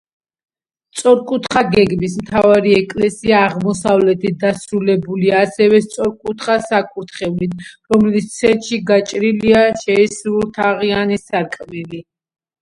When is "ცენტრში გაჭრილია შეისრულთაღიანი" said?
8.41-11.21